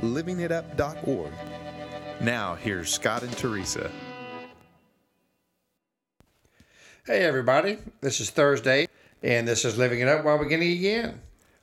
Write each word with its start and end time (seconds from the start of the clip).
livingitup.org. 0.00 1.32
Now, 2.20 2.54
here's 2.54 2.92
Scott 2.92 3.22
and 3.22 3.32
Teresa. 3.36 3.90
Hey, 7.06 7.24
everybody. 7.24 7.78
This 8.00 8.20
is 8.20 8.30
Thursday, 8.30 8.86
and 9.22 9.48
this 9.48 9.64
is 9.64 9.78
Living 9.78 10.00
It 10.00 10.08
Up 10.08 10.24
While 10.24 10.38
Beginning 10.38 10.72
Again. 10.72 11.20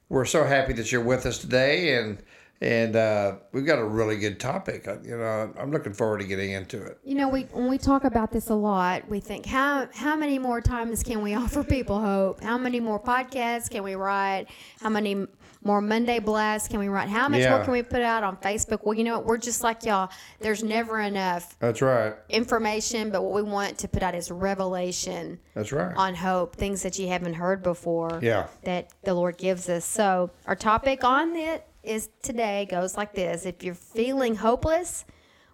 We're 0.10 0.26
so 0.26 0.44
happy 0.44 0.74
that 0.74 0.92
you're 0.92 1.04
with 1.04 1.26
us 1.26 1.38
today, 1.38 1.96
and 1.96 2.18
and 2.60 2.96
uh, 2.96 3.36
we've 3.52 3.66
got 3.68 3.78
a 3.78 3.86
really 3.86 4.18
good 4.18 4.40
topic. 4.40 4.88
Uh, 4.88 4.98
You 5.04 5.18
know, 5.18 5.54
I'm 5.60 5.72
looking 5.72 5.94
forward 5.94 6.22
to 6.22 6.26
getting 6.26 6.52
into 6.52 6.84
it. 6.84 6.98
You 7.04 7.14
know, 7.16 7.30
we 7.30 7.44
when 7.44 7.70
we 7.70 7.78
talk 7.78 8.04
about 8.04 8.32
this 8.32 8.50
a 8.50 8.56
lot, 8.56 9.08
we 9.08 9.20
think 9.20 9.46
how 9.46 9.88
how 9.94 10.16
many 10.16 10.40
more 10.40 10.60
times 10.60 11.04
can 11.04 11.22
we 11.22 11.36
offer 11.44 11.64
people 11.64 12.02
hope? 12.02 12.42
How 12.42 12.58
many 12.58 12.80
more 12.80 13.00
podcasts 13.00 13.70
can 13.70 13.84
we 13.84 13.96
write? 13.96 14.48
How 14.82 14.90
many 14.90 15.28
more 15.68 15.82
Monday 15.82 16.20
blasts 16.20 16.70
can 16.70 16.80
we 16.80 16.88
write? 16.88 17.10
How 17.10 17.28
much 17.28 17.42
Yeah. 17.42 17.58
more 17.58 17.64
can 17.66 17.74
we 17.74 17.84
put 17.84 18.02
out 18.02 18.24
on 18.24 18.38
Facebook? 18.38 18.80
Well, 18.86 18.94
you 18.98 19.04
know 19.04 19.18
what? 19.18 19.26
We're 19.26 19.38
just 19.38 19.62
like 19.64 19.84
y'all. 19.86 20.10
There's 20.40 20.64
never 20.64 21.00
enough 21.02 21.58
That's 21.60 21.82
right. 21.82 22.16
information, 22.30 23.10
but 23.12 23.22
what 23.22 23.34
we 23.34 23.42
want 23.44 23.78
to 23.80 23.88
put 23.90 24.02
out 24.02 24.16
is 24.16 24.32
revelation 24.32 25.40
That's 25.54 25.74
right. 25.74 25.94
on 25.96 26.16
hope, 26.16 26.56
things 26.56 26.82
that 26.84 26.98
you 26.98 27.10
haven't 27.10 27.34
heard 27.34 27.62
before. 27.62 28.20
Yeah. 28.24 28.48
That 28.64 28.90
the 29.04 29.14
Lord 29.14 29.38
gives 29.38 29.68
us. 29.68 29.84
So 29.84 30.32
our 30.46 30.56
topic 30.56 31.04
on 31.04 31.36
it 31.36 31.68
is 31.84 32.10
today 32.24 32.66
goes 32.72 32.96
like 32.96 33.14
this: 33.14 33.46
If 33.46 33.62
you're 33.62 33.76
feeling 33.76 34.36
hopeless, 34.36 35.04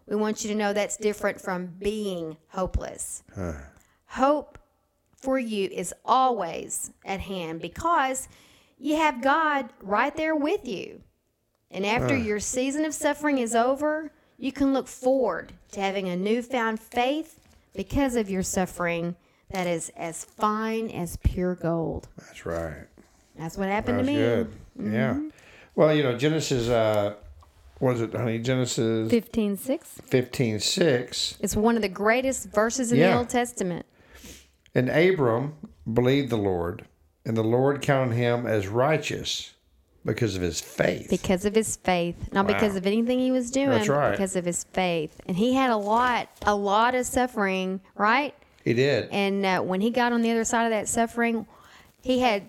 we 0.07 0.15
want 0.15 0.43
you 0.43 0.49
to 0.51 0.55
know 0.55 0.73
that's 0.73 0.95
different 0.97 1.41
from 1.41 1.65
being 1.79 2.37
hopeless. 2.49 3.23
Hope 4.09 4.59
for 5.15 5.39
you 5.39 5.69
is 5.71 5.93
always 6.05 6.91
at 7.03 7.21
hand 7.21 7.61
because 7.61 8.27
you 8.83 8.97
have 8.97 9.21
God 9.21 9.69
right 9.81 10.13
there 10.15 10.35
with 10.35 10.67
you. 10.67 11.01
And 11.71 11.85
after 11.85 12.15
your 12.17 12.39
season 12.41 12.83
of 12.83 12.93
suffering 12.93 13.37
is 13.37 13.55
over, 13.55 14.11
you 14.37 14.51
can 14.51 14.73
look 14.73 14.87
forward 14.87 15.53
to 15.71 15.79
having 15.79 16.09
a 16.09 16.17
newfound 16.17 16.81
faith 16.81 17.39
because 17.73 18.17
of 18.17 18.29
your 18.29 18.43
suffering 18.43 19.15
that 19.51 19.67
is 19.67 19.89
as 19.95 20.25
fine 20.25 20.89
as 20.89 21.15
pure 21.23 21.55
gold. 21.55 22.09
That's 22.17 22.45
right. 22.45 22.85
That's 23.37 23.57
what 23.57 23.69
happened 23.69 23.99
That's 23.99 24.07
to 24.09 24.13
me. 24.13 24.19
good. 24.19 24.93
Yeah. 24.93 25.19
Well, 25.75 25.95
you 25.95 26.03
know, 26.03 26.17
Genesis, 26.17 26.67
uh, 26.67 27.15
what 27.79 27.95
is 27.95 28.01
it, 28.01 28.13
honey? 28.13 28.37
Genesis 28.39 29.09
15 29.09 29.55
6. 29.57 30.01
15 30.03 30.59
6. 30.59 31.37
It's 31.39 31.55
one 31.55 31.75
of 31.77 31.81
the 31.81 31.89
greatest 31.89 32.49
verses 32.49 32.91
in 32.91 32.99
Yeah. 32.99 33.11
the 33.11 33.17
Old 33.19 33.29
Testament. 33.29 33.85
And 34.75 34.89
Abram 34.89 35.53
believed 35.91 36.29
the 36.29 36.37
Lord, 36.37 36.85
and 37.25 37.35
the 37.37 37.43
Lord 37.43 37.81
counted 37.81 38.15
him 38.15 38.45
as 38.45 38.67
righteous 38.67 39.53
because 40.05 40.35
of 40.35 40.41
his 40.41 40.59
faith. 40.59 41.09
Because 41.09 41.45
of 41.45 41.55
his 41.55 41.77
faith, 41.77 42.31
not 42.33 42.45
Wow. 42.45 42.53
because 42.53 42.75
of 42.75 42.85
anything 42.85 43.19
he 43.19 43.31
was 43.31 43.49
doing, 43.51 43.69
That's 43.69 43.87
right. 43.87 44.11
because 44.11 44.35
of 44.35 44.45
his 44.45 44.65
faith. 44.65 45.19
And 45.27 45.37
he 45.37 45.53
had 45.53 45.69
a 45.69 45.77
lot, 45.77 46.29
a 46.45 46.55
lot 46.55 46.95
of 46.95 47.05
suffering, 47.05 47.79
right? 47.95 48.33
he 48.65 48.73
did. 48.73 49.09
And 49.11 49.45
uh, 49.45 49.59
when 49.61 49.81
he 49.81 49.89
got 49.89 50.13
on 50.13 50.21
the 50.21 50.31
other 50.31 50.45
side 50.45 50.63
of 50.65 50.71
that 50.71 50.87
suffering, 50.87 51.45
he 52.01 52.19
had 52.19 52.43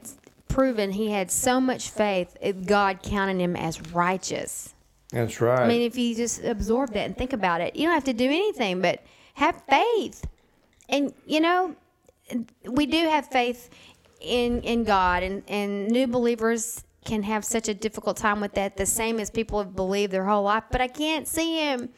proven 0.48 0.92
he 0.92 1.10
had 1.10 1.28
so 1.30 1.60
much 1.60 1.90
faith, 1.90 2.36
it, 2.40 2.66
God 2.66 3.02
counted 3.02 3.40
him 3.40 3.56
as 3.56 3.80
righteous. 3.92 4.74
That's 5.10 5.40
right. 5.40 5.62
I 5.64 5.68
mean, 5.68 5.82
if 5.82 5.96
you 5.96 6.14
just 6.14 6.44
absorb 6.44 6.92
that 6.92 7.06
and 7.06 7.16
think 7.16 7.32
about 7.32 7.60
it, 7.60 7.74
you 7.74 7.84
don't 7.86 7.94
have 7.94 8.04
to 8.04 8.12
do 8.12 8.26
anything 8.26 8.80
but 8.80 9.02
have 9.34 9.60
faith. 9.68 10.24
And, 10.88 11.12
you 11.26 11.40
know, 11.40 11.74
we 12.64 12.86
do 12.86 12.98
have 13.08 13.26
faith 13.26 13.70
in, 14.24 14.60
in 14.62 14.84
God, 14.84 15.22
and, 15.22 15.42
and 15.48 15.88
new 15.88 16.06
believers 16.06 16.84
can 17.04 17.22
have 17.22 17.44
such 17.44 17.68
a 17.68 17.74
difficult 17.74 18.16
time 18.16 18.40
with 18.40 18.54
that, 18.54 18.76
the 18.76 18.86
same 18.86 19.20
as 19.20 19.30
people 19.30 19.58
have 19.58 19.76
believed 19.76 20.12
their 20.12 20.24
whole 20.24 20.42
life. 20.44 20.64
But 20.70 20.80
I 20.80 20.88
can't 20.88 21.28
see 21.28 21.58
Him. 21.58 21.90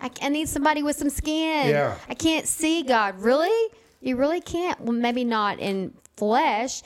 I, 0.00 0.10
I 0.22 0.28
need 0.28 0.48
somebody 0.48 0.82
with 0.82 0.96
some 0.96 1.10
skin. 1.10 1.68
Yeah. 1.70 1.96
I 2.08 2.14
can't 2.14 2.46
see 2.46 2.82
God. 2.82 3.20
Really? 3.20 3.72
You 4.00 4.16
really 4.16 4.40
can't? 4.40 4.80
Well, 4.80 4.92
maybe 4.92 5.24
not 5.24 5.58
in 5.58 5.94
flesh. 6.16 6.82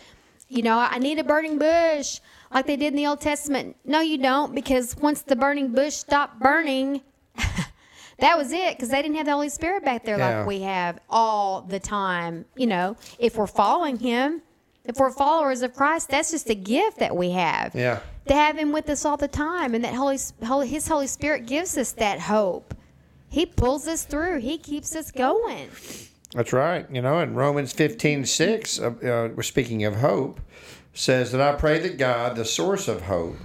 You 0.48 0.62
know, 0.62 0.78
I 0.78 0.98
need 0.98 1.18
a 1.18 1.24
burning 1.24 1.58
bush 1.58 2.20
like 2.52 2.66
they 2.66 2.76
did 2.76 2.88
in 2.88 2.96
the 2.96 3.06
Old 3.06 3.20
Testament. 3.20 3.76
No, 3.84 4.00
you 4.00 4.18
don't, 4.18 4.54
because 4.54 4.96
once 4.96 5.22
the 5.22 5.36
burning 5.36 5.72
bush 5.72 5.94
stopped 5.94 6.40
burning, 6.40 7.02
that 8.18 8.36
was 8.36 8.52
it, 8.52 8.76
because 8.76 8.88
they 8.88 9.00
didn't 9.02 9.16
have 9.16 9.26
the 9.26 9.32
Holy 9.32 9.48
Spirit 9.48 9.84
back 9.84 10.04
there 10.04 10.18
Yeah. 10.18 10.38
like 10.38 10.46
we 10.48 10.60
have 10.62 10.98
all 11.08 11.62
the 11.62 11.78
time. 11.78 12.44
You 12.56 12.66
know, 12.66 12.96
if 13.18 13.36
we're 13.36 13.46
following 13.46 13.98
Him, 13.98 14.42
if 14.84 14.96
we're 14.96 15.10
followers 15.10 15.62
of 15.62 15.74
Christ, 15.74 16.08
that's 16.08 16.30
just 16.30 16.48
a 16.50 16.54
gift 16.54 16.98
that 16.98 17.14
we 17.14 17.30
have. 17.30 17.74
Yeah. 17.74 18.00
To 18.26 18.34
have 18.34 18.56
Him 18.56 18.72
with 18.72 18.88
us 18.88 19.04
all 19.04 19.16
the 19.16 19.28
time, 19.28 19.74
and 19.74 19.84
that 19.84 19.94
Holy, 19.94 20.18
Holy 20.44 20.68
His 20.68 20.88
Holy 20.88 21.06
Spirit 21.06 21.46
gives 21.46 21.76
us 21.76 21.92
that 21.92 22.20
hope. 22.20 22.74
He 23.28 23.46
pulls 23.46 23.86
us 23.86 24.04
through. 24.04 24.40
He 24.40 24.58
keeps 24.58 24.94
us 24.96 25.10
going. 25.10 25.70
That's 26.34 26.52
right. 26.52 26.86
You 26.90 27.02
know, 27.02 27.20
in 27.20 27.34
Romans 27.34 27.72
15 27.72 28.24
6, 28.24 28.80
uh, 28.80 28.86
uh, 28.86 28.90
we're 29.34 29.42
speaking 29.42 29.84
of 29.84 29.96
hope, 29.96 30.40
says 30.94 31.32
that 31.32 31.40
I 31.40 31.54
pray 31.56 31.78
that 31.80 31.98
God, 31.98 32.36
the 32.36 32.44
source 32.44 32.88
of 32.88 33.02
hope, 33.02 33.36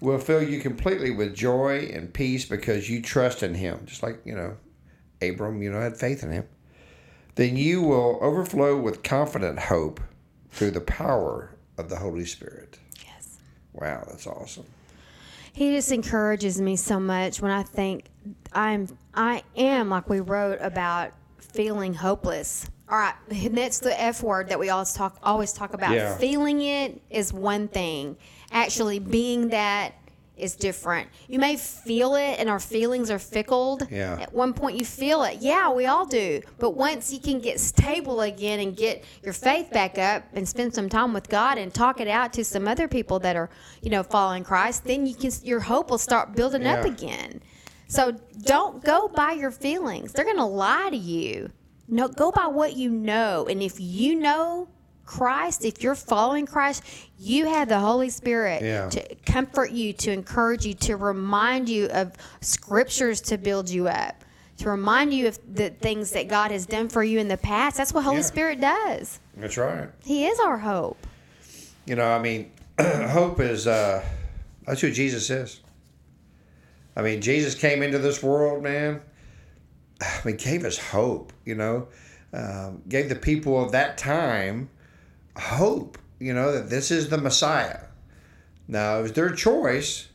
will 0.00 0.18
fill 0.18 0.42
you 0.42 0.60
completely 0.60 1.10
with 1.10 1.34
joy 1.34 1.90
and 1.92 2.12
peace 2.12 2.44
because 2.44 2.90
you 2.90 3.00
trust 3.00 3.42
in 3.42 3.54
Him. 3.54 3.80
Just 3.84 4.02
like, 4.02 4.20
you 4.24 4.34
know, 4.34 4.56
Abram, 5.22 5.62
you 5.62 5.70
know, 5.70 5.80
had 5.80 5.96
faith 5.96 6.22
in 6.22 6.30
Him. 6.30 6.44
Then 7.36 7.56
you 7.56 7.82
will 7.82 8.18
overflow 8.20 8.78
with 8.78 9.02
confident 9.02 9.58
hope 9.58 10.00
through 10.54 10.70
the 10.70 10.80
power 10.80 11.50
of 11.78 11.88
the 11.88 11.96
Holy 11.96 12.24
Spirit. 12.24 12.78
Yes. 13.04 13.38
Wow, 13.72 14.04
that's 14.06 14.26
awesome. 14.26 14.64
He 15.52 15.72
just 15.74 15.90
encourages 15.92 16.60
me 16.60 16.76
so 16.76 16.98
much 16.98 17.40
when 17.42 17.50
I 17.50 17.62
think 17.62 18.06
I'm 18.52 18.88
I 19.14 19.42
am 19.56 19.90
like 19.90 20.08
we 20.08 20.20
wrote 20.20 20.58
about 20.60 21.12
feeling 21.38 21.92
hopeless. 21.94 22.66
All 22.88 22.98
right, 22.98 23.14
and 23.30 23.56
that's 23.56 23.80
the 23.80 24.00
F 24.00 24.22
word 24.22 24.48
that 24.48 24.58
we 24.58 24.70
always 24.70 24.92
talk 24.92 25.18
always 25.22 25.52
talk 25.52 25.74
about. 25.74 25.92
Yeah. 25.92 26.16
Feeling 26.18 26.62
it 26.62 27.00
is 27.10 27.32
one 27.32 27.68
thing. 27.68 28.16
Actually 28.52 29.00
being 29.00 29.48
that 29.48 29.94
is 30.36 30.56
different. 30.56 31.08
You 31.28 31.38
may 31.38 31.56
feel 31.56 32.16
it 32.16 32.38
and 32.38 32.48
our 32.48 32.58
feelings 32.58 33.10
are 33.10 33.18
fickle. 33.18 33.80
Yeah. 33.90 34.18
At 34.20 34.32
one 34.32 34.52
point 34.52 34.76
you 34.76 34.84
feel 34.84 35.22
it. 35.22 35.38
Yeah, 35.40 35.70
we 35.70 35.86
all 35.86 36.06
do. 36.06 36.40
But 36.58 36.70
once 36.70 37.12
you 37.12 37.20
can 37.20 37.40
get 37.40 37.60
stable 37.60 38.20
again 38.22 38.60
and 38.60 38.76
get 38.76 39.04
your 39.22 39.32
faith 39.32 39.70
back 39.70 39.98
up 39.98 40.24
and 40.32 40.48
spend 40.48 40.74
some 40.74 40.88
time 40.88 41.12
with 41.12 41.28
God 41.28 41.58
and 41.58 41.72
talk 41.72 42.00
it 42.00 42.08
out 42.08 42.32
to 42.34 42.44
some 42.44 42.66
other 42.66 42.88
people 42.88 43.18
that 43.20 43.36
are, 43.36 43.48
you 43.82 43.90
know, 43.90 44.02
following 44.02 44.44
Christ, 44.44 44.84
then 44.84 45.06
you 45.06 45.14
can 45.14 45.30
your 45.42 45.60
hope 45.60 45.90
will 45.90 45.98
start 45.98 46.34
building 46.34 46.66
up 46.66 46.84
again. 46.84 47.40
So 47.86 48.12
don't 48.42 48.82
go 48.82 49.08
by 49.08 49.32
your 49.32 49.50
feelings. 49.50 50.12
They're 50.12 50.24
going 50.24 50.36
to 50.36 50.44
lie 50.44 50.88
to 50.90 50.96
you. 50.96 51.50
No, 51.86 52.08
go 52.08 52.32
by 52.32 52.46
what 52.46 52.76
you 52.76 52.90
know. 52.90 53.46
And 53.46 53.62
if 53.62 53.78
you 53.78 54.14
know 54.14 54.68
Christ, 55.04 55.64
if 55.64 55.82
you're 55.82 55.94
following 55.94 56.46
Christ, 56.46 56.82
you 57.18 57.46
have 57.46 57.68
the 57.68 57.78
Holy 57.80 58.10
Spirit 58.10 58.62
Yeah. 58.62 58.88
to 58.88 59.14
comfort 59.26 59.70
you, 59.70 59.92
to 59.94 60.10
encourage 60.12 60.64
you, 60.64 60.74
to 60.74 60.96
remind 60.96 61.68
you 61.68 61.86
of 61.86 62.12
scriptures 62.40 63.20
to 63.22 63.38
build 63.38 63.68
you 63.68 63.88
up, 63.88 64.24
to 64.58 64.70
remind 64.70 65.12
you 65.12 65.28
of 65.28 65.38
the 65.52 65.70
things 65.70 66.10
that 66.12 66.28
God 66.28 66.50
has 66.50 66.66
done 66.66 66.88
for 66.88 67.02
you 67.02 67.18
in 67.18 67.28
the 67.28 67.36
past. 67.36 67.76
That's 67.76 67.92
what 67.92 68.04
Holy 68.04 68.16
Yeah. 68.18 68.22
Spirit 68.22 68.60
does. 68.60 69.20
That's 69.36 69.56
right. 69.56 69.88
He 70.04 70.26
is 70.26 70.38
our 70.40 70.58
hope. 70.58 71.06
You 71.86 71.96
know, 71.96 72.10
I 72.10 72.18
mean, 72.18 72.50
hope 72.80 73.40
is, 73.40 73.66
uh, 73.66 74.02
that's 74.66 74.80
who 74.80 74.90
Jesus 74.90 75.28
is. 75.30 75.60
I 76.96 77.02
mean, 77.02 77.20
Jesus 77.20 77.54
came 77.54 77.82
into 77.82 77.98
this 77.98 78.22
world, 78.22 78.62
man. 78.62 79.00
I 80.00 80.20
mean, 80.24 80.36
gave 80.36 80.64
us 80.64 80.78
hope, 80.78 81.32
you 81.44 81.54
know, 81.56 81.88
um, 82.32 82.82
gave 82.88 83.08
the 83.08 83.14
people 83.16 83.62
of 83.62 83.72
that 83.72 83.98
time 83.98 84.70
hope, 85.38 85.98
you 86.18 86.32
know, 86.34 86.52
that 86.52 86.70
this 86.70 86.90
is 86.90 87.08
the 87.08 87.18
Messiah. 87.18 87.80
Now, 88.68 88.98
it 88.98 89.02
was 89.02 89.12
their 89.12 89.30
choice 89.34 90.08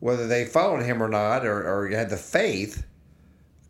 whether 0.00 0.26
they 0.26 0.44
followed 0.44 0.82
him 0.82 1.02
or 1.02 1.08
not, 1.08 1.46
or, 1.46 1.62
or 1.66 1.88
had 1.88 2.10
the 2.10 2.16
faith 2.18 2.84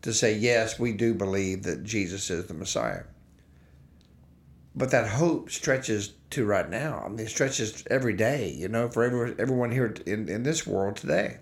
to 0.01 0.13
say, 0.13 0.37
yes, 0.37 0.77
we 0.77 0.91
do 0.91 1.13
believe 1.13 1.63
that 1.63 1.83
Jesus 1.83 2.29
is 2.29 2.47
the 2.47 2.53
Messiah. 2.53 3.03
But 4.75 4.91
that 4.91 5.07
hope 5.07 5.49
stretches 5.49 6.13
to 6.31 6.45
right 6.45 6.69
now. 6.69 7.01
I 7.05 7.07
mean, 7.07 7.19
it 7.19 7.29
stretches 7.29 7.85
every 7.89 8.13
day, 8.13 8.51
you 8.51 8.67
know, 8.67 8.89
for 8.89 9.03
every, 9.05 9.33
everyone 9.39 9.71
here 9.71 9.95
in, 10.05 10.27
in 10.27 10.43
this 10.43 10.67
world 10.67 10.97
today. 10.97 11.37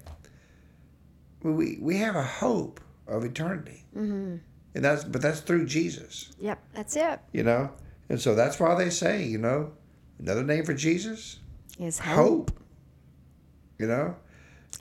we 1.42 1.80
we 1.82 1.98
have 1.98 2.16
a 2.16 2.24
hope 2.24 2.80
of 3.08 3.26
eternity, 3.26 3.84
mm-hmm. 3.98 4.36
and 4.76 4.86
that's 4.86 5.04
but 5.04 5.24
that's 5.24 5.40
through 5.40 5.66
Jesus, 5.66 6.34
Yep, 6.40 6.60
that's 6.74 6.96
it. 6.96 7.20
you 7.32 7.42
know. 7.44 7.72
And 8.10 8.20
so 8.22 8.36
that's 8.36 8.60
why 8.60 8.76
they 8.76 8.90
say, 8.90 9.24
you 9.26 9.38
know, 9.38 9.72
another 10.20 10.44
name 10.44 10.66
for 10.66 10.74
Jesus, 10.74 11.40
Is 11.80 12.00
hope. 12.00 12.16
hope. 12.52 12.60
You 13.80 13.88
know, 13.88 14.16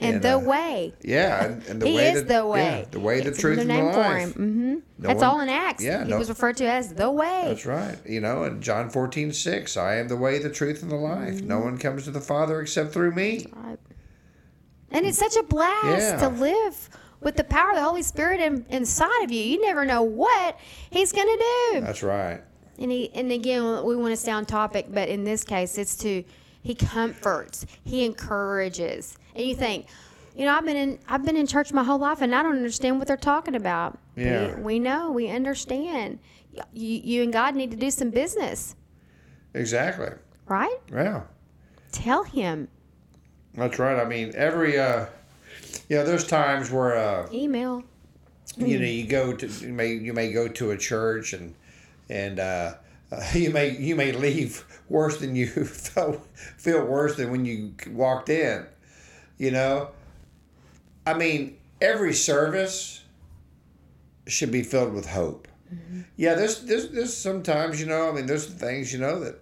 And, 0.01 0.17
And, 0.17 0.23
the 0.25 0.35
uh, 0.35 0.39
way. 0.39 0.95
yeah, 1.03 1.45
and, 1.45 1.63
and 1.67 1.81
the 1.83 1.87
he 1.89 1.95
way 1.97 2.11
is 2.13 2.25
that, 2.25 2.29
the 2.29 2.47
way. 2.47 2.81
yeah, 2.81 2.85
the 2.91 3.01
way, 3.01 3.21
the 3.21 3.29
It's 3.29 3.39
truth, 3.41 3.59
another 3.61 3.83
and 3.83 3.95
the 3.95 3.99
life. 3.99 4.23
him. 4.23 4.33
hmm 4.33 4.73
No 5.03 5.09
That's 5.09 5.21
one- 5.21 5.25
all 5.31 5.41
in 5.41 5.49
Acts. 5.49 5.83
yeah, 5.83 6.05
he 6.05 6.11
no- 6.11 6.19
was 6.19 6.29
referred 6.29 6.57
to 6.59 6.67
as 6.67 6.93
the 6.95 7.11
way. 7.11 7.45
That's 7.47 7.65
right. 7.67 7.97
You 8.07 8.21
know, 8.21 8.45
in 8.45 8.61
John 8.61 8.91
14, 8.91 9.33
6, 9.33 9.77
I 9.77 9.97
am 9.97 10.09
the 10.09 10.17
way, 10.17 10.39
the 10.39 10.51
truth, 10.51 10.83
and 10.83 10.91
the 10.91 10.97
life. 10.97 11.37
Mm-hmm. 11.37 11.47
No 11.49 11.61
one 11.61 11.79
comes 11.79 12.05
to 12.05 12.11
the 12.11 12.21
Father 12.21 12.61
except 12.61 12.93
through 12.93 13.13
me. 13.13 13.47
Right. 13.55 13.79
And 14.91 15.07
it's 15.07 15.19
such 15.19 15.37
a 15.37 15.43
blast 15.43 15.99
Yeah. 15.99 16.17
to 16.19 16.29
live 16.29 16.91
with 17.21 17.37
the 17.37 17.45
power 17.45 17.71
of 17.71 17.77
the 17.77 17.83
Holy 17.83 18.03
Spirit 18.03 18.41
in, 18.41 18.67
inside 18.69 19.25
of 19.25 19.31
you. 19.33 19.43
You 19.43 19.61
never 19.63 19.85
know 19.87 20.03
what 20.03 20.59
He's 20.91 21.13
going 21.13 21.27
to 21.29 21.45
do. 21.73 21.81
That's 21.81 22.03
right. 22.03 22.43
And 22.83 22.91
he, 22.91 23.11
and 23.15 23.31
again, 23.31 23.85
we 23.85 23.95
want 23.95 24.11
to 24.11 24.17
stay 24.17 24.33
on 24.33 24.45
topic, 24.45 24.87
but 24.91 25.09
in 25.09 25.23
this 25.23 25.45
case, 25.45 25.79
it's 25.79 25.97
to 25.99 26.25
he 26.65 26.75
comforts, 26.75 27.65
he 27.85 28.05
encourages, 28.05 29.17
and 29.37 29.47
you 29.47 29.55
think, 29.55 29.87
you 30.37 30.45
know, 30.45 30.55
I've 30.55 30.65
been 30.65 30.77
in 30.77 30.99
I've 31.09 31.25
been 31.25 31.37
in 31.37 31.47
church 31.47 31.73
my 31.73 31.85
whole 31.85 31.99
life, 32.01 32.23
and 32.23 32.35
I 32.35 32.43
don't 32.43 32.57
understand 32.57 32.99
what 32.99 33.07
they're 33.07 33.17
talking 33.17 33.55
about. 33.55 33.99
Yeah. 34.17 34.57
we, 34.57 34.63
we 34.63 34.79
know, 34.81 35.13
we 35.13 35.29
understand. 35.31 36.19
You, 36.73 37.01
you 37.05 37.23
and 37.23 37.33
God 37.33 37.55
need 37.55 37.71
to 37.71 37.77
do 37.77 37.91
some 37.91 38.11
business, 38.11 38.75
Exactly. 39.55 40.11
right? 40.47 40.77
Yeah. 40.93 41.23
Tell 41.93 42.25
Him. 42.25 42.67
That's 43.55 43.79
right. 43.79 43.99
I 43.99 44.05
mean, 44.05 44.33
every, 44.35 44.79
uh, 44.79 45.07
you 45.89 45.97
know, 45.97 46.05
there's 46.05 46.27
times 46.27 46.71
where, 46.71 46.97
uh, 46.99 47.29
Email. 47.33 47.85
you 48.59 48.79
know, 48.79 48.85
you 48.85 49.07
go 49.07 49.33
to, 49.35 49.47
you 49.47 49.73
may, 49.73 49.93
you 49.95 50.13
may 50.13 50.33
go 50.33 50.47
to 50.49 50.73
a 50.73 50.77
church 50.77 51.33
and, 51.33 51.55
and, 52.09 52.39
uh, 52.39 52.75
uh, 53.13 53.23
you 53.35 53.51
may 53.51 53.77
you 53.77 53.95
may 53.95 54.13
leave 54.13 54.65
worse 54.89 55.19
than 55.19 55.37
you 55.37 55.47
felt 55.65 56.27
feel 56.35 56.85
worse 56.85 57.17
than 57.17 57.31
when 57.31 57.45
you 57.45 57.75
walked 57.91 58.29
in 58.29 58.67
you 59.39 59.51
know? 59.51 59.91
I 61.05 61.15
mean 61.15 61.59
every 61.81 62.15
service 62.15 63.03
should 64.29 64.53
be 64.53 64.63
filled 64.63 64.93
with 64.93 65.09
hope. 65.09 65.49
Yeah 66.17 66.35
there's, 66.35 66.61
there's 66.63 66.91
there's 66.91 67.17
sometimes 67.17 67.81
you 67.81 67.87
know 67.87 68.11
i 68.11 68.13
mean 68.13 68.27
there's 68.27 68.47
things 68.47 68.93
you 68.93 68.99
know 68.99 69.21
that 69.21 69.41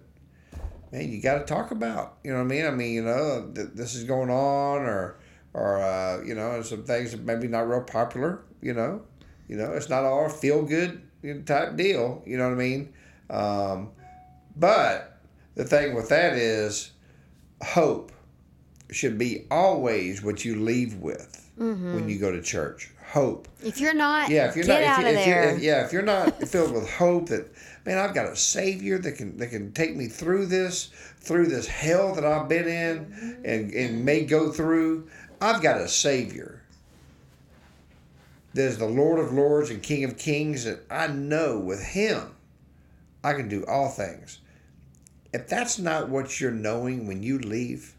man 0.91 1.11
you 1.11 1.21
got 1.21 1.39
to 1.39 1.45
talk 1.45 1.71
about 1.71 2.17
you 2.23 2.31
know 2.31 2.37
what 2.37 2.45
i 2.45 2.47
mean? 2.47 2.65
I 2.65 2.71
mean 2.71 2.93
you 2.93 3.03
know 3.03 3.51
th- 3.53 3.69
this 3.73 3.95
is 3.95 4.05
going 4.05 4.29
on 4.29 4.81
or 4.81 5.19
or 5.53 5.81
uh, 5.81 6.23
you 6.23 6.33
know 6.33 6.61
some 6.61 6.83
things 6.83 7.11
that 7.11 7.21
maybe 7.21 7.47
not 7.47 7.67
real 7.67 7.81
popular 7.81 8.43
you 8.61 8.73
know? 8.73 9.03
You 9.47 9.57
know 9.57 9.73
it's 9.73 9.89
not 9.89 10.03
all 10.03 10.29
feel 10.29 10.63
good 10.63 11.01
type 11.45 11.75
deal 11.75 12.23
you 12.25 12.37
know 12.37 12.45
what 12.49 12.53
i 12.53 12.57
mean 12.57 12.93
um, 13.29 13.89
but 14.55 15.19
the 15.55 15.63
thing 15.63 15.93
with 15.95 16.09
that 16.09 16.33
is 16.33 16.91
hope 17.63 18.11
should 18.89 19.17
be 19.17 19.45
always 19.49 20.21
what 20.23 20.43
you 20.43 20.59
leave 20.59 20.95
with 20.95 21.37
when 21.57 22.09
you 22.09 22.17
go 22.17 22.31
to 22.31 22.41
church 22.41 22.89
hope 23.05 23.47
If 23.63 23.79
you're 23.79 23.93
not, 23.93 24.29
yeah, 24.29 24.49
if 24.49 24.55
you're 24.55 24.65
get 24.65 24.81
not, 24.97 25.05
if, 25.05 25.05
if 25.19 25.27
you- 25.27 25.33
there. 25.33 25.55
if- 25.55 25.61
yeah, 25.61 25.85
if 25.85 25.93
you're 25.93 26.01
not 26.01 26.41
filled 26.47 26.71
with 26.73 26.89
hope 26.89 27.27
that, 27.29 27.51
man, 27.85 27.97
I've 27.99 28.15
got 28.15 28.25
a 28.25 28.35
Savior 28.35 28.97
that 28.99 29.11
can 29.11 29.37
that 29.37 29.47
can 29.51 29.71
take 29.73 29.95
me 29.95 30.07
through 30.07 30.45
this, 30.47 30.89
through 31.19 31.47
this 31.47 31.67
hell 31.67 32.15
that 32.15 32.25
I've 32.25 32.47
been 32.49 32.67
in, 32.67 33.41
and 33.45 33.71
and 33.73 34.03
may 34.05 34.23
go 34.25 34.51
through. 34.51 35.07
I've 35.41 35.61
got 35.61 35.79
a 35.81 35.87
Savior. 35.89 36.60
There's 38.53 38.77
the 38.77 38.85
Lord 38.87 39.19
of 39.19 39.31
Lords 39.33 39.69
and 39.69 39.81
King 39.81 40.03
of 40.03 40.17
Kings, 40.17 40.65
and 40.65 40.79
I 40.89 41.07
know 41.07 41.57
with 41.59 41.81
Him, 41.81 42.35
I 43.23 43.33
can 43.33 43.47
do 43.47 43.65
all 43.65 43.89
things. 43.89 44.39
If 45.33 45.47
that's 45.47 45.79
not 45.79 46.09
what 46.09 46.41
you're 46.41 46.51
knowing 46.51 47.07
when 47.07 47.23
you 47.23 47.39
leave, 47.39 47.95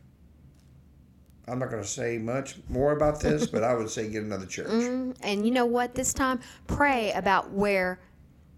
I'm 1.49 1.59
not 1.59 1.71
going 1.71 1.83
to 1.83 1.89
say 1.89 2.19
much 2.19 2.57
more 2.69 2.93
about 2.93 3.21
this, 3.21 3.47
but 3.47 3.65
I 3.65 3.75
would 3.75 3.89
say 3.89 4.09
get 4.11 4.23
another 4.23 4.47
church. 4.47 4.69
Mm-hmm. 4.69 5.13
And 5.23 5.45
you 5.47 5.53
know 5.53 5.67
what? 5.67 5.95
This 5.95 6.13
time, 6.13 6.41
pray 6.67 7.13
about 7.13 7.51
where 7.51 7.99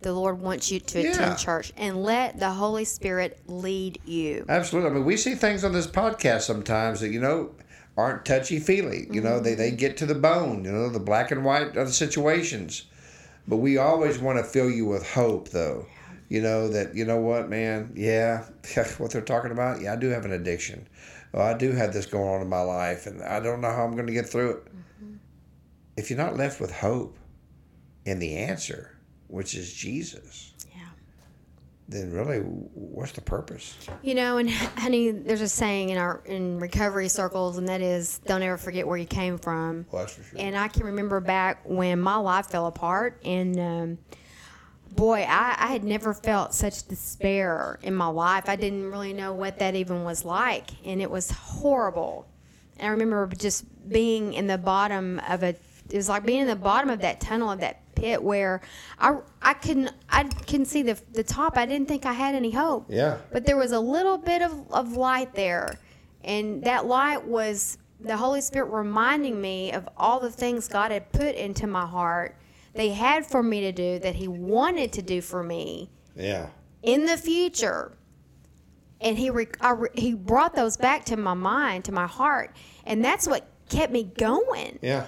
the 0.00 0.12
Lord 0.12 0.40
wants 0.40 0.70
you 0.70 0.80
to 0.80 1.00
Yeah. 1.02 1.12
attend 1.12 1.38
church 1.38 1.72
and 1.76 2.02
let 2.02 2.38
the 2.38 2.50
Holy 2.50 2.84
Spirit 2.84 3.40
lead 3.46 4.00
you. 4.04 4.44
Absolutely. 4.48 4.90
I 4.90 4.94
mean, 4.94 5.04
we 5.04 5.16
see 5.16 5.34
things 5.34 5.64
on 5.64 5.72
this 5.72 5.86
podcast 5.86 6.42
sometimes 6.42 7.00
that, 7.00 7.08
you 7.10 7.20
know, 7.20 7.52
aren't 7.96 8.24
touchy 8.24 8.58
feely. 8.58 9.06
You 9.10 9.20
know, 9.20 9.40
they, 9.40 9.54
they 9.54 9.68
mm-hmm. 9.68 9.76
get 9.76 9.96
to 9.98 10.06
the 10.06 10.14
bone, 10.14 10.64
you 10.64 10.72
know, 10.72 10.88
the 10.88 11.00
black 11.00 11.30
and 11.30 11.44
white 11.44 11.76
of 11.76 11.86
the 11.86 11.92
situations. 11.92 12.84
But 13.46 13.58
we 13.58 13.78
always 13.78 14.18
want 14.18 14.38
to 14.38 14.44
fill 14.44 14.70
you 14.70 14.86
with 14.86 15.08
hope, 15.08 15.50
though. 15.50 15.86
You 16.28 16.40
know, 16.40 16.68
that, 16.68 16.94
you 16.94 17.04
know 17.04 17.18
what, 17.18 17.50
man, 17.50 17.92
yeah, 17.94 18.44
what 18.98 19.10
they're 19.10 19.20
talking 19.20 19.52
about, 19.52 19.80
yeah, 19.80 19.92
I 19.92 19.96
do 19.96 20.08
have 20.08 20.24
an 20.24 20.32
addiction. 20.32 20.88
Oh, 21.34 21.42
I 21.42 21.54
do 21.54 21.72
have 21.72 21.92
this 21.92 22.06
going 22.06 22.28
on 22.28 22.40
in 22.40 22.48
my 22.48 22.62
life, 22.62 23.06
and 23.06 23.22
I 23.22 23.40
don't 23.40 23.60
know 23.60 23.70
how 23.70 23.84
I'm 23.84 23.94
going 23.94 24.06
to 24.06 24.12
get 24.12 24.28
through 24.28 24.50
it. 24.50 24.64
Mm-hmm. 24.64 25.14
If 25.96 26.10
you're 26.10 26.18
not 26.18 26.36
left 26.36 26.60
with 26.60 26.72
hope 26.72 27.18
and 28.06 28.20
the 28.20 28.36
answer, 28.36 28.96
which 29.28 29.54
is 29.54 29.72
Jesus. 29.72 30.53
Then 31.86 32.12
really, 32.12 32.38
what's 32.38 33.12
the 33.12 33.20
purpose? 33.20 33.76
You 34.02 34.14
know, 34.14 34.38
and 34.38 34.50
honey, 34.50 35.10
there's 35.10 35.42
a 35.42 35.48
saying 35.48 35.90
in 35.90 35.98
our 35.98 36.22
in 36.24 36.58
recovery 36.58 37.08
circles, 37.08 37.58
and 37.58 37.68
that 37.68 37.82
is, 37.82 38.20
"Don't 38.26 38.42
ever 38.42 38.56
forget 38.56 38.86
where 38.86 38.96
you 38.96 39.06
came 39.06 39.36
from." 39.36 39.84
Well, 39.90 40.02
that's 40.02 40.14
for 40.14 40.22
sure. 40.22 40.38
And 40.38 40.56
I 40.56 40.68
can 40.68 40.84
remember 40.84 41.20
back 41.20 41.60
when 41.64 42.00
my 42.00 42.16
life 42.16 42.46
fell 42.46 42.66
apart, 42.66 43.20
and 43.24 43.60
um, 43.60 43.98
boy, 44.92 45.26
I, 45.28 45.56
I 45.58 45.66
had 45.66 45.84
never 45.84 46.14
felt 46.14 46.54
such 46.54 46.88
despair 46.88 47.78
in 47.82 47.94
my 47.94 48.06
life. 48.06 48.48
I 48.48 48.56
didn't 48.56 48.90
really 48.90 49.12
know 49.12 49.34
what 49.34 49.58
that 49.58 49.74
even 49.74 50.04
was 50.04 50.24
like, 50.24 50.70
and 50.86 51.02
it 51.02 51.10
was 51.10 51.30
horrible. 51.30 52.26
And 52.78 52.88
I 52.88 52.90
remember 52.92 53.26
just 53.36 53.66
being 53.88 54.32
in 54.32 54.46
the 54.46 54.58
bottom 54.58 55.20
of 55.28 55.42
a. 55.42 55.54
It 55.90 55.96
was 55.96 56.08
like 56.08 56.24
being 56.24 56.40
in 56.40 56.46
the 56.46 56.56
bottom 56.56 56.88
of 56.88 57.00
that 57.00 57.20
tunnel 57.20 57.50
of 57.50 57.60
that 57.60 57.83
pit 57.94 58.22
where 58.22 58.60
I 58.98 59.18
I 59.42 59.54
couldn't 59.54 59.90
I 60.08 60.24
couldn't 60.24 60.66
see 60.66 60.82
the 60.82 61.00
the 61.12 61.22
top. 61.24 61.56
I 61.56 61.66
didn't 61.66 61.88
think 61.88 62.06
I 62.06 62.12
had 62.12 62.34
any 62.34 62.50
hope. 62.50 62.86
Yeah. 62.88 63.18
But 63.32 63.44
there 63.46 63.56
was 63.56 63.72
a 63.72 63.80
little 63.80 64.18
bit 64.18 64.42
of, 64.42 64.70
of 64.72 64.92
light 64.96 65.34
there. 65.34 65.78
And 66.22 66.64
that 66.64 66.86
light 66.86 67.24
was 67.26 67.76
the 68.00 68.16
Holy 68.16 68.40
Spirit 68.40 68.70
reminding 68.70 69.40
me 69.40 69.72
of 69.72 69.88
all 69.96 70.20
the 70.20 70.30
things 70.30 70.68
God 70.68 70.90
had 70.90 71.12
put 71.12 71.34
into 71.34 71.66
my 71.66 71.86
heart, 71.86 72.36
they 72.74 72.90
had 72.90 73.26
for 73.26 73.42
me 73.42 73.60
to 73.62 73.72
do, 73.72 73.98
that 73.98 74.14
He 74.14 74.26
wanted 74.28 74.92
to 74.94 75.02
do 75.02 75.20
for 75.20 75.42
me 75.42 75.90
Yeah. 76.16 76.48
in 76.82 77.04
the 77.06 77.16
future. 77.16 77.92
And 79.00 79.18
He, 79.18 79.28
re- 79.30 79.48
I 79.60 79.70
re- 79.72 79.88
he 79.94 80.14
brought 80.14 80.54
those 80.54 80.76
back 80.78 81.04
to 81.06 81.16
my 81.18 81.34
mind, 81.34 81.84
to 81.86 81.92
my 81.92 82.06
heart. 82.06 82.56
And 82.86 83.04
that's 83.04 83.26
what 83.28 83.46
kept 83.68 83.92
me 83.92 84.04
going 84.04 84.78
Yeah. 84.82 85.06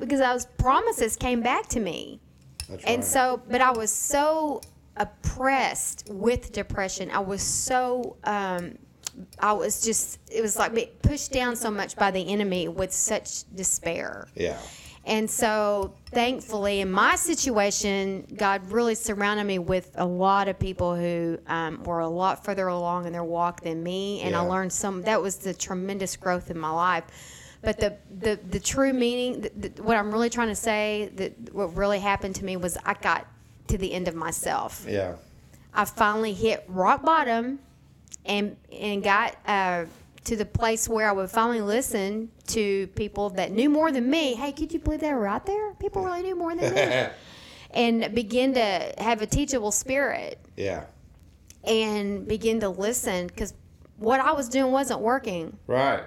because 0.00 0.20
those 0.20 0.46
promises 0.58 1.16
came 1.16 1.40
back 1.42 1.66
to 1.68 1.80
me. 1.80 2.20
That's 2.68 2.84
And 2.84 2.96
right. 2.96 3.04
so, 3.04 3.42
but 3.48 3.60
I 3.60 3.70
was 3.70 3.92
so 3.92 4.60
oppressed 4.96 6.04
with 6.08 6.52
depression. 6.52 7.10
I 7.10 7.18
was 7.20 7.42
so, 7.42 8.16
um, 8.24 8.78
I 9.38 9.52
was 9.52 9.82
just, 9.84 10.18
it 10.30 10.40
was 10.42 10.56
like 10.56 10.74
being 10.74 10.88
pushed 11.02 11.32
down 11.32 11.56
so 11.56 11.70
much 11.70 11.96
by 11.96 12.10
the 12.10 12.20
enemy 12.32 12.68
with 12.68 12.92
such 12.92 13.44
despair. 13.54 14.28
yeah. 14.34 14.58
And 15.06 15.28
so, 15.28 15.92
thankfully, 16.12 16.80
in 16.80 16.90
my 16.90 17.16
situation, 17.16 18.26
God 18.38 18.70
really 18.70 18.94
surrounded 18.94 19.44
me 19.44 19.58
with 19.58 19.90
a 19.96 20.06
lot 20.06 20.48
of 20.48 20.58
people 20.58 20.96
who 20.96 21.38
um, 21.46 21.82
were 21.84 22.00
a 22.00 22.08
lot 22.08 22.42
further 22.42 22.68
along 22.68 23.04
in 23.04 23.12
their 23.12 23.22
walk 23.22 23.60
than 23.60 23.82
me, 23.82 24.22
and 24.22 24.34
I 24.34 24.40
learned 24.40 24.72
some. 24.72 25.02
That 25.02 25.20
was 25.20 25.36
the 25.36 25.52
tremendous 25.52 26.16
growth 26.16 26.50
in 26.50 26.58
my 26.58 26.70
life. 26.70 27.04
But 27.64 27.80
the 27.80 27.96
the, 28.10 28.38
the 28.50 28.60
true 28.60 28.92
meaning, 28.92 29.42
the, 29.42 29.68
the, 29.68 29.82
what 29.82 29.96
I'm 29.96 30.12
really 30.12 30.30
trying 30.30 30.48
to 30.48 30.54
say, 30.54 31.10
that 31.16 31.54
what 31.54 31.76
really 31.76 32.00
happened 32.00 32.34
to 32.36 32.44
me 32.44 32.56
was 32.56 32.76
I 32.84 32.94
got 32.94 33.26
to 33.68 33.78
the 33.78 33.92
end 33.92 34.08
of 34.08 34.14
myself. 34.14 34.84
Yeah. 34.88 35.16
I 35.72 35.84
finally 35.84 36.32
hit 36.32 36.64
rock 36.68 37.02
bottom, 37.02 37.58
and 38.24 38.56
and 38.72 39.02
got 39.02 39.36
uh, 39.46 39.86
to 40.24 40.36
the 40.36 40.46
place 40.46 40.88
where 40.88 41.08
I 41.08 41.12
would 41.12 41.30
finally 41.30 41.60
listen 41.60 42.30
to 42.48 42.86
people 42.88 43.30
that 43.30 43.52
knew 43.52 43.68
more 43.68 43.92
than 43.92 44.08
me. 44.08 44.34
Hey, 44.34 44.52
could 44.52 44.72
you 44.72 44.78
believe 44.78 45.00
they 45.00 45.12
were 45.12 45.26
out 45.26 45.46
there? 45.46 45.74
People 45.74 46.04
really 46.04 46.22
knew 46.22 46.36
more 46.36 46.54
than 46.54 46.74
me, 46.74 47.08
and 47.70 48.14
begin 48.14 48.54
to 48.54 48.94
have 48.98 49.20
a 49.22 49.26
teachable 49.26 49.72
spirit 49.72 50.38
yeah. 50.56 50.84
and 51.64 52.26
begin 52.26 52.60
to 52.60 52.68
listen 52.68 53.26
because 53.26 53.54
what 53.98 54.20
I 54.20 54.32
was 54.32 54.48
doing 54.48 54.72
wasn't 54.72 55.00
working. 55.00 55.56
Right. 55.66 56.02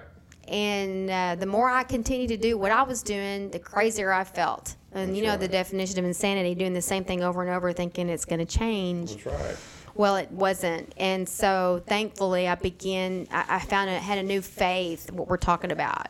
And 0.48 1.10
uh, 1.10 1.36
the 1.38 1.46
more 1.46 1.68
I 1.68 1.84
continued 1.84 2.28
to 2.28 2.36
do 2.36 2.56
what 2.56 2.72
I 2.72 2.82
was 2.82 3.02
doing, 3.02 3.50
the 3.50 3.58
crazier 3.58 4.12
I 4.12 4.24
felt. 4.24 4.76
And 4.92 5.16
you 5.16 5.22
know 5.22 5.30
That's 5.30 5.42
the 5.42 5.48
definition 5.48 5.98
of 5.98 6.04
insanity: 6.04 6.54
doing 6.54 6.72
the 6.72 6.82
same 6.82 7.04
thing 7.04 7.22
over 7.22 7.42
and 7.42 7.50
over, 7.50 7.72
thinking 7.72 8.08
it's 8.08 8.24
going 8.24 8.38
to 8.38 8.46
change. 8.46 9.22
That's 9.22 9.26
right. 9.26 9.56
Well, 9.94 10.16
it 10.16 10.30
wasn't, 10.30 10.94
and 10.96 11.28
so 11.28 11.82
thankfully, 11.86 12.48
I 12.48 12.54
began. 12.54 13.26
I, 13.30 13.56
I 13.56 13.58
found 13.58 13.90
I 13.90 13.94
had 13.94 14.18
a 14.18 14.22
new 14.22 14.40
faith. 14.40 15.10
What 15.10 15.28
we're 15.28 15.36
talking 15.36 15.72
about, 15.72 16.08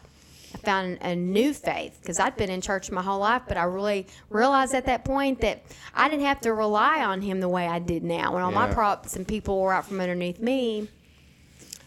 I 0.55 0.59
found 0.59 0.99
a 1.01 1.17
new 1.17 1.53
faith 1.53 1.99
because 2.01 2.21
I'd 2.21 2.37
been 2.37 2.51
in 2.51 2.61
church 2.61 2.91
my 2.91 3.03
whole 3.03 3.19
life, 3.19 3.43
but 3.49 3.57
I 3.57 3.65
really 3.65 4.07
realized 4.31 4.75
at 4.75 4.87
that 4.87 5.05
point 5.05 5.41
that 5.41 5.63
I 5.95 6.09
didn't 6.09 6.27
have 6.27 6.41
to 6.43 6.53
rely 6.53 7.03
on 7.03 7.23
Him 7.23 7.41
the 7.41 7.49
way 7.49 7.67
I 7.67 7.79
did 7.79 8.05
now. 8.05 8.35
When 8.35 8.43
all 8.43 8.53
my 8.53 8.73
props 8.73 9.17
and 9.17 9.27
people 9.27 9.61
were 9.61 9.73
out 9.73 9.87
from 9.87 10.01
underneath 10.01 10.39
me, 10.39 10.89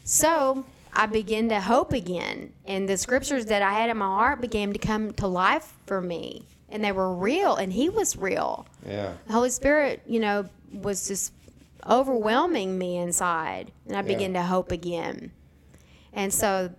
so 0.04 0.66
I 0.94 1.06
began 1.06 1.50
to 1.50 1.62
hope 1.62 1.94
again, 1.94 2.54
and 2.66 2.88
the 2.88 2.98
scriptures 2.98 3.46
that 3.46 3.62
I 3.62 3.74
had 3.74 3.90
in 3.90 3.98
my 3.98 4.06
heart 4.06 4.42
began 4.42 4.74
to 4.74 4.80
come 4.80 5.14
to 5.14 5.28
life 5.28 5.74
for 5.86 6.02
me, 6.02 6.48
and 6.70 6.84
they 6.84 6.92
were 6.92 7.14
real, 7.14 7.56
and 7.56 7.72
He 7.72 7.90
was 7.90 8.18
real. 8.18 8.66
Yeah. 8.86 9.14
The 9.28 9.34
Holy 9.34 9.50
Spirit, 9.50 10.02
you 10.06 10.20
know, 10.20 10.50
was 10.74 11.08
just 11.08 11.34
overwhelming 11.90 12.78
me 12.78 12.98
inside, 12.98 13.72
and 13.88 13.96
I 13.96 14.02
began 14.02 14.34
to 14.34 14.44
hope 14.44 14.72
again. 14.72 15.32
And 16.14 16.34
so, 16.34 16.72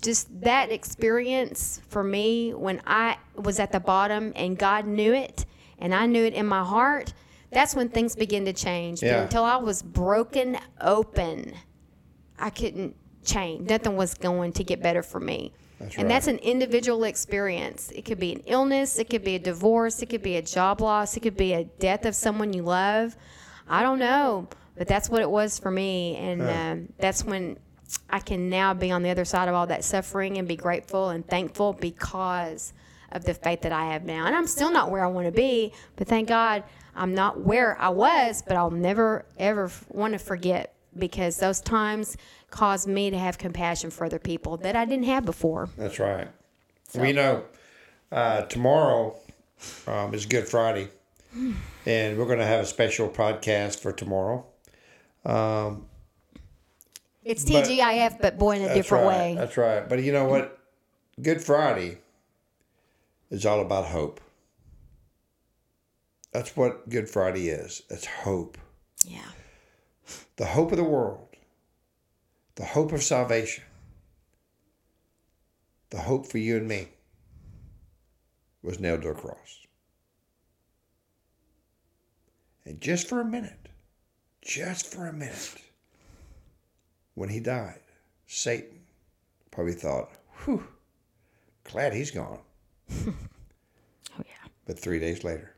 just 0.00 0.40
that 0.40 0.70
experience 0.70 1.80
for 1.88 2.02
me 2.04 2.54
when 2.54 2.80
I 2.86 3.18
was 3.34 3.58
at 3.58 3.72
the 3.72 3.80
bottom 3.80 4.32
and 4.36 4.56
God 4.56 4.86
knew 4.86 5.12
it, 5.12 5.44
and 5.78 5.94
I 5.94 6.06
knew 6.06 6.24
it 6.24 6.34
in 6.34 6.46
my 6.46 6.64
heart, 6.64 7.12
that's 7.50 7.74
when 7.74 7.88
things 7.88 8.16
began 8.16 8.44
to 8.44 8.52
change. 8.52 9.02
Yeah. 9.02 9.14
But 9.14 9.22
until 9.24 9.44
I 9.44 9.56
was 9.56 9.82
broken 9.82 10.58
open, 10.80 11.54
I 12.38 12.50
couldn't 12.50 12.96
change. 13.28 13.68
Nothing 13.68 13.96
was 13.96 14.14
going 14.14 14.52
to 14.54 14.64
get 14.64 14.82
better 14.82 15.02
for 15.02 15.20
me. 15.20 15.52
That's 15.78 15.94
and 15.94 16.04
right. 16.04 16.08
that's 16.08 16.26
an 16.26 16.38
individual 16.38 17.04
experience. 17.04 17.92
It 17.94 18.04
could 18.04 18.18
be 18.18 18.32
an 18.32 18.42
illness, 18.46 18.98
it 18.98 19.08
could 19.08 19.22
be 19.22 19.36
a 19.36 19.38
divorce, 19.38 20.02
it 20.02 20.06
could 20.06 20.22
be 20.22 20.36
a 20.36 20.42
job 20.42 20.80
loss, 20.80 21.16
it 21.16 21.20
could 21.20 21.36
be 21.36 21.52
a 21.52 21.64
death 21.64 22.04
of 22.04 22.14
someone 22.14 22.52
you 22.52 22.62
love. 22.62 23.16
I 23.68 23.82
don't 23.82 23.98
know, 23.98 24.48
but 24.76 24.88
that's 24.88 25.08
what 25.08 25.20
it 25.20 25.30
was 25.30 25.58
for 25.58 25.70
me. 25.70 26.16
And 26.16 26.42
um, 26.42 26.92
that's 26.98 27.24
when 27.24 27.58
I 28.10 28.18
can 28.18 28.48
now 28.48 28.74
be 28.74 28.90
on 28.90 29.02
the 29.02 29.10
other 29.10 29.24
side 29.24 29.48
of 29.48 29.54
all 29.54 29.66
that 29.68 29.84
suffering 29.84 30.38
and 30.38 30.48
be 30.48 30.56
grateful 30.56 31.10
and 31.10 31.26
thankful 31.26 31.74
because 31.74 32.72
of 33.12 33.24
the 33.24 33.34
faith 33.34 33.62
that 33.62 33.72
I 33.72 33.92
have 33.92 34.04
now. 34.04 34.26
And 34.26 34.34
I'm 34.34 34.46
still 34.46 34.70
not 34.70 34.90
where 34.90 35.04
I 35.04 35.08
want 35.08 35.26
to 35.26 35.32
be, 35.32 35.72
but 35.96 36.08
thank 36.08 36.28
God 36.28 36.64
I'm 36.94 37.14
not 37.14 37.40
where 37.40 37.80
I 37.80 37.88
was, 37.88 38.42
but 38.46 38.56
I'll 38.56 38.70
never, 38.70 39.24
ever 39.38 39.70
want 39.88 40.12
to 40.14 40.18
forget 40.18 40.74
because 40.96 41.38
those 41.38 41.60
times 41.60 42.16
caused 42.50 42.88
me 42.88 43.10
to 43.10 43.18
have 43.18 43.38
compassion 43.38 43.90
for 43.90 44.04
other 44.04 44.18
people 44.18 44.56
that 44.58 44.76
I 44.76 44.84
didn't 44.84 45.06
have 45.06 45.24
before. 45.24 45.68
That's 45.76 45.98
right. 45.98 46.28
We 46.94 47.12
know 47.12 47.44
uh, 48.12 48.42
tomorrow 48.42 49.18
um, 49.86 50.14
is 50.14 50.26
Good 50.26 50.48
Friday, 50.48 50.88
and 51.86 52.18
we're 52.18 52.26
going 52.26 52.38
to 52.38 52.46
have 52.46 52.60
a 52.60 52.66
special 52.66 53.08
podcast 53.08 53.80
for 53.80 53.92
tomorrow. 53.92 54.46
It's 57.24 57.44
TGIF, 57.44 58.20
but 58.20 58.38
boy, 58.38 58.56
in 58.56 58.62
a 58.62 58.74
different 58.74 59.04
right. 59.04 59.18
way. 59.18 59.34
That's 59.34 59.56
right. 59.58 59.86
But 59.86 60.02
you 60.02 60.12
know 60.12 60.24
what? 60.24 60.58
Good 61.20 61.42
Friday 61.42 61.98
is 63.30 63.44
all 63.44 63.60
about 63.60 63.86
hope. 63.86 64.20
That's 66.32 66.56
what 66.56 66.88
Good 66.88 67.10
Friday 67.10 67.48
is. 67.48 67.82
It's 67.90 68.06
hope. 68.06 68.56
Yeah. 69.04 69.20
The 70.38 70.46
hope 70.46 70.70
of 70.70 70.78
the 70.78 70.84
world. 70.84 71.26
The 72.54 72.64
hope 72.64 72.92
of 72.92 73.02
salvation. 73.02 73.64
The 75.90 75.98
hope 75.98 76.26
for 76.26 76.38
you 76.38 76.56
and 76.56 76.68
me 76.68 76.88
was 78.62 78.78
nailed 78.78 79.02
to 79.02 79.08
a 79.08 79.14
cross. 79.14 79.66
And 82.64 82.80
just 82.80 83.08
for 83.08 83.20
a 83.20 83.24
minute, 83.24 83.68
just 84.40 84.86
for 84.86 85.08
a 85.08 85.12
minute, 85.12 85.60
when 87.14 87.30
he 87.30 87.40
died, 87.40 87.80
Satan 88.28 88.78
probably 89.50 89.72
thought, 89.72 90.12
whew, 90.44 90.62
glad 91.64 91.92
he's 91.92 92.12
gone. 92.12 92.40
Oh, 94.18 94.24
yeah. 94.26 94.48
But 94.66 94.80
three 94.80 94.98
days 94.98 95.22
later, 95.22 95.54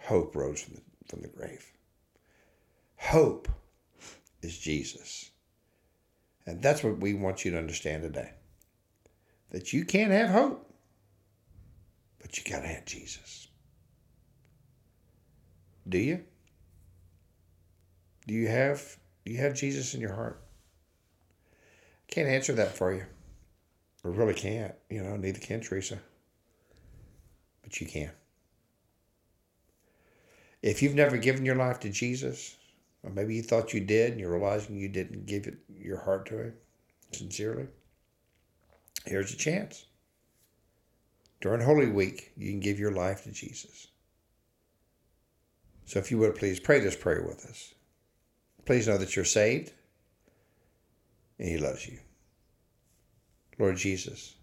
hope 0.00 0.34
rose 0.34 0.62
from 0.62 0.76
the, 0.76 0.80
from 1.06 1.20
the 1.20 1.28
grave. 1.28 1.70
Hope 3.00 3.48
is 4.42 4.56
Jesus. 4.58 5.30
And 6.46 6.62
that's 6.62 6.82
what 6.84 6.98
we 6.98 7.14
want 7.14 7.44
you 7.44 7.50
to 7.52 7.58
understand 7.58 8.02
today. 8.02 8.30
That 9.50 9.72
you 9.72 9.84
can't 9.84 10.12
have 10.12 10.30
hope, 10.30 10.72
but 12.20 12.36
you 12.38 12.50
got 12.50 12.60
to 12.60 12.68
have 12.68 12.84
Jesus. 12.84 13.48
Do 15.88 15.98
you? 15.98 16.24
Do 18.26 18.34
you 18.34 18.48
have 18.48 18.96
do 19.24 19.32
you 19.32 19.38
have 19.38 19.54
Jesus 19.54 19.94
in 19.94 20.00
your 20.00 20.14
heart? 20.14 20.40
I 22.08 22.12
can't 22.12 22.28
answer 22.28 22.52
that 22.54 22.76
for 22.76 22.92
you. 22.92 23.04
I 24.04 24.08
really 24.08 24.34
can't. 24.34 24.74
You 24.88 25.02
know, 25.02 25.16
neither 25.16 25.40
can 25.40 25.60
Teresa 25.60 25.98
but 27.62 27.80
you 27.80 27.86
can. 27.86 28.10
If 30.62 30.82
you've 30.82 30.94
never 30.94 31.16
given 31.16 31.44
your 31.44 31.54
life 31.54 31.80
to 31.80 31.90
Jesus, 31.90 32.56
or 33.02 33.10
maybe 33.10 33.34
you 33.34 33.42
thought 33.42 33.74
you 33.74 33.80
did 33.80 34.12
and 34.12 34.20
you're 34.20 34.32
realizing 34.32 34.76
you 34.76 34.88
didn't 34.88 35.26
give 35.26 35.46
it 35.46 35.58
your 35.68 36.00
heart 36.00 36.26
to 36.26 36.38
Him 36.38 36.54
sincerely, 37.12 37.66
here's 39.06 39.32
a 39.32 39.36
chance. 39.36 39.86
During 41.40 41.62
Holy 41.62 41.88
Week, 41.88 42.32
you 42.36 42.50
can 42.50 42.60
give 42.60 42.78
your 42.78 42.92
life 42.92 43.24
to 43.24 43.30
Jesus. 43.30 43.88
So 45.86 45.98
if 45.98 46.10
you 46.10 46.18
would 46.18 46.36
please 46.36 46.60
pray 46.60 46.80
this 46.80 46.96
prayer 46.96 47.24
with 47.26 47.44
us. 47.46 47.74
Please 48.66 48.86
know 48.86 48.98
that 48.98 49.16
you're 49.16 49.24
saved 49.24 49.72
and 51.38 51.48
He 51.48 51.58
loves 51.58 51.88
you. 51.88 51.98
Lord 53.58 53.76
Jesus, 53.76 54.34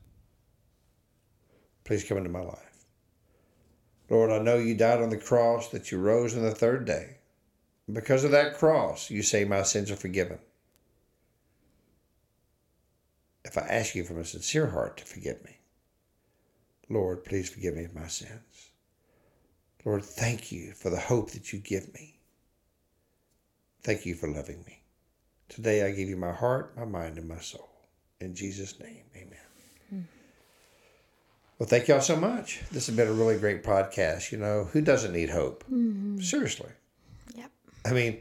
please 1.84 2.04
come 2.04 2.18
into 2.18 2.30
my 2.30 2.42
life. 2.42 2.86
Lord, 4.10 4.32
I 4.32 4.40
know 4.40 4.58
you 4.58 4.76
died 4.76 5.02
on 5.02 5.10
the 5.10 5.18
cross, 5.18 5.70
that 5.70 5.92
you 5.92 6.00
rose 6.00 6.36
on 6.36 6.44
the 6.44 6.52
third 6.52 6.86
day. 6.86 7.17
Because 7.92 8.24
of 8.24 8.32
that 8.32 8.58
cross, 8.58 9.10
you 9.10 9.24
say 9.24 9.46
my 9.46 9.64
sins 9.64 9.90
are 9.92 9.96
forgiven. 9.96 10.40
If 13.46 13.58
I 13.58 13.62
ask 13.62 13.96
you 13.96 14.04
from 14.04 14.20
a 14.20 14.26
sincere 14.26 14.68
heart 14.68 14.98
to 14.98 15.06
forgive 15.06 15.44
me, 15.46 15.58
Lord, 16.90 17.24
please 17.24 17.50
forgive 17.50 17.76
me 17.76 17.86
of 17.86 17.96
my 17.96 18.08
sins. 18.08 18.72
Lord, 19.86 20.04
thank 20.04 20.52
you 20.52 20.74
for 20.74 20.90
the 20.90 21.00
hope 21.00 21.32
that 21.32 21.54
you 21.54 21.60
give 21.60 21.94
me. 21.94 22.20
Thank 23.84 24.06
you 24.06 24.16
for 24.16 24.28
loving 24.28 24.64
me. 24.66 24.82
Today 25.48 25.86
I 25.86 25.92
give 25.92 26.10
you 26.10 26.18
my 26.18 26.34
heart, 26.34 26.78
my 26.78 26.84
mind, 26.84 27.18
and 27.18 27.28
my 27.28 27.40
soul. 27.40 27.70
In 28.20 28.36
Jesus' 28.36 28.78
name, 28.82 29.06
amen. 29.16 30.08
Well, 31.60 31.68
thank 31.68 31.88
y'all 31.88 32.02
so 32.02 32.16
much. 32.16 32.62
This 32.72 32.86
has 32.86 32.96
been 32.96 33.08
a 33.08 33.14
really 33.14 33.40
great 33.40 33.64
podcast. 33.64 34.32
You 34.32 34.38
know, 34.38 34.66
who 34.66 34.82
doesn't 34.82 35.14
need 35.14 35.32
hope? 35.32 35.64
Mm-hmm. 35.64 36.20
Seriously. 36.20 36.70
I 37.88 37.94
mean, 37.94 38.18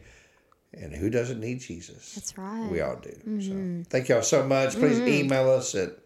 and 0.72 0.92
who 0.92 1.10
doesn't 1.10 1.40
need 1.40 1.60
Jesus? 1.60 2.14
That's 2.14 2.36
right. 2.38 2.70
We 2.70 2.80
all 2.80 2.96
do. 2.96 3.40
So 3.40 3.88
thank 3.90 4.08
y'all 4.08 4.22
so 4.22 4.46
much. 4.46 4.74
Please 4.74 5.00
email 5.00 5.50
us 5.50 5.74
at 5.74 5.98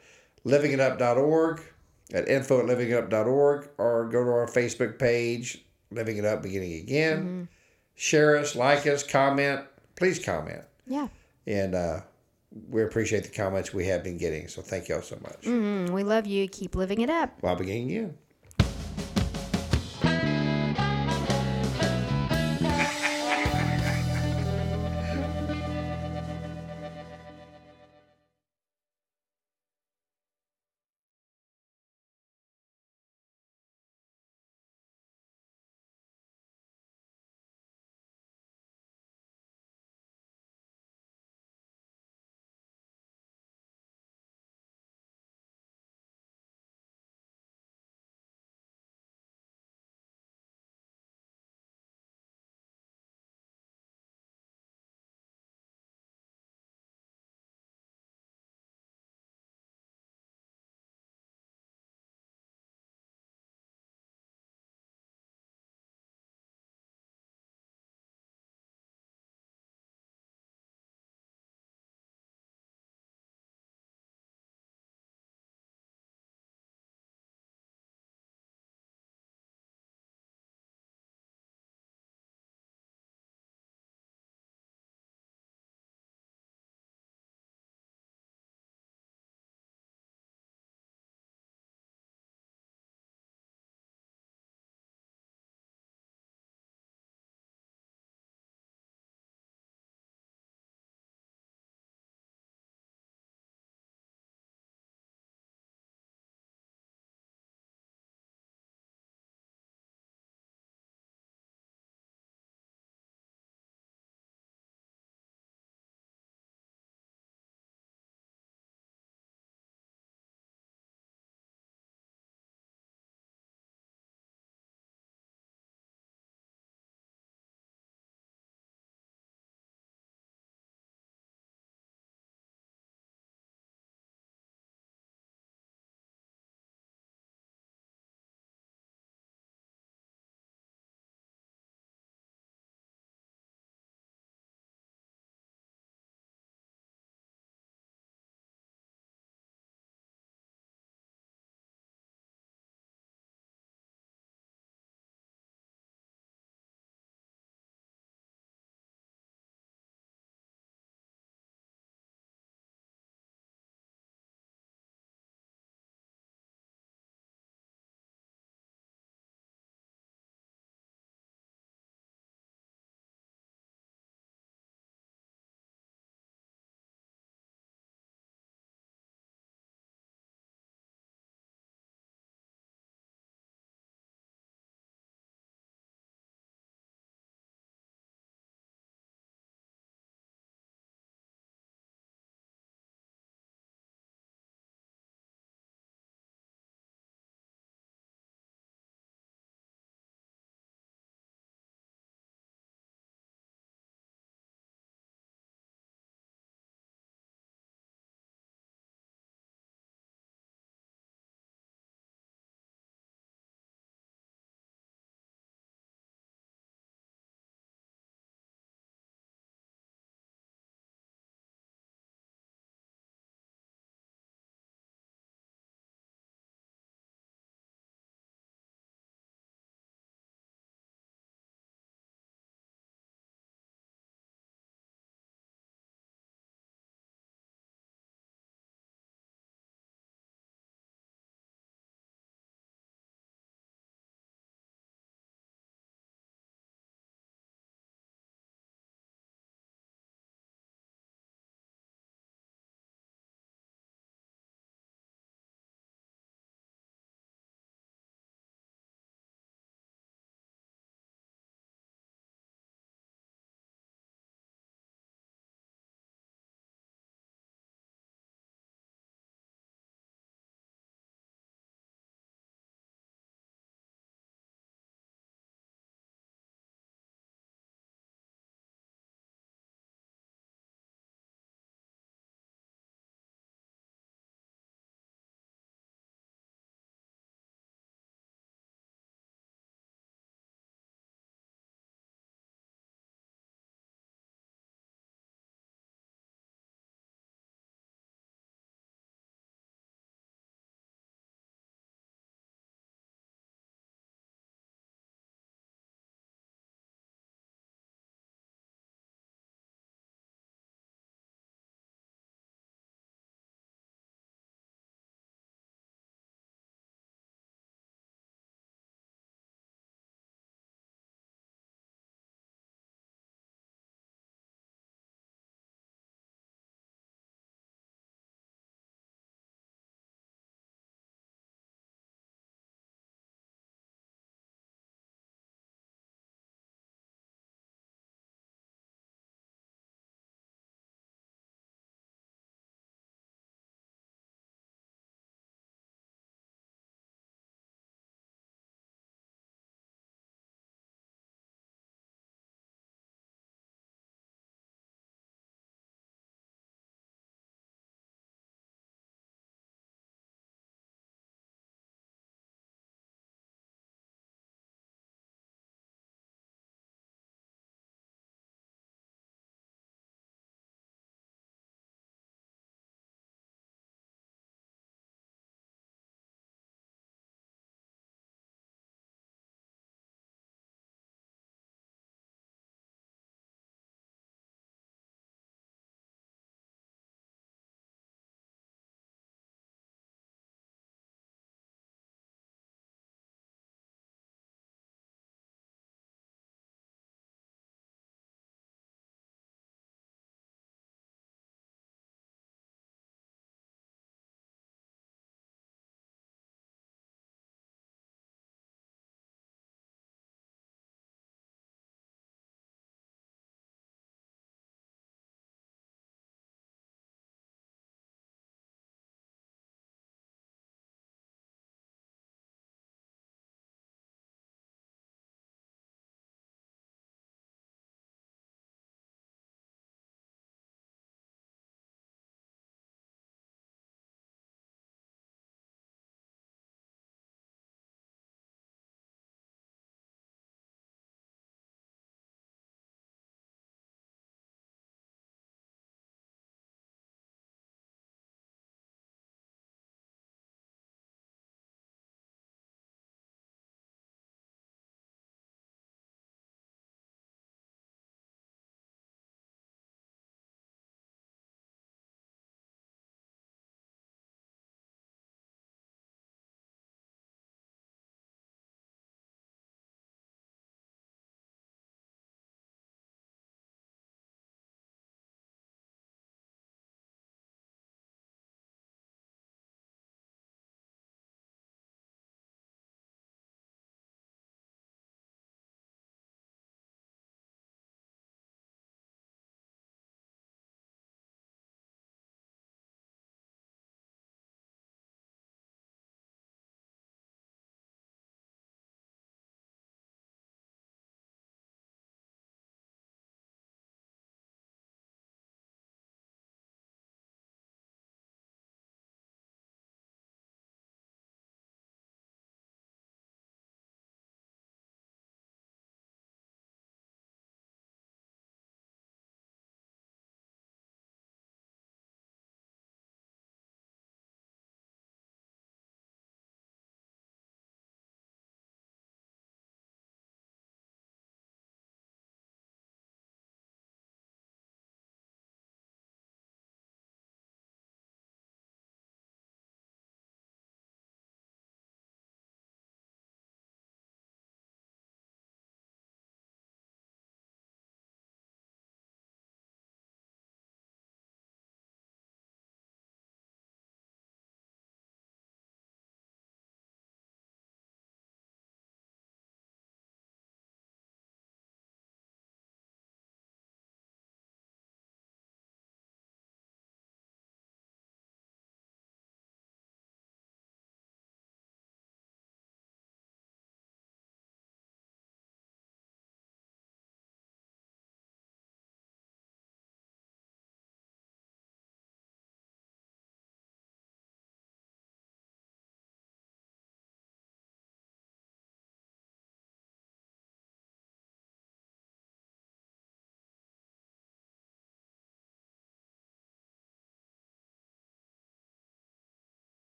livingitup.org, 0.47 1.63
at 2.13 2.29
info 2.29 2.61
at 2.61 2.67
livingitup.org, 2.67 3.69
or 3.79 4.09
go 4.09 4.25
to 4.25 4.31
our 4.31 4.47
Facebook 4.47 4.99
page, 4.99 5.65
Living 5.91 6.17
It 6.17 6.25
Up 6.25 6.43
Beginning 6.43 6.75
Again. 6.75 7.49
Share 7.95 8.37
us, 8.39 8.57
like 8.57 8.87
us, 8.87 9.03
comment. 9.03 9.63
Please 9.97 10.19
comment. 10.25 10.63
Yeah. 10.87 11.09
And 11.47 11.75
uh, 11.75 12.01
we 12.69 12.83
appreciate 12.83 13.25
the 13.25 13.31
comments 13.31 13.75
we 13.75 13.87
have 13.87 14.03
been 14.03 14.17
getting. 14.17 14.49
So 14.49 14.63
thank 14.63 14.89
y'all 14.89 15.03
so 15.03 15.19
much. 15.23 15.43
Mm, 15.43 15.91
we 15.91 16.03
love 16.03 16.27
you. 16.27 16.49
Keep 16.49 16.75
living 16.75 17.01
it 17.01 17.11
up. 17.11 17.37
While 17.41 17.57
beginning 17.57 17.91
again. 17.91 18.19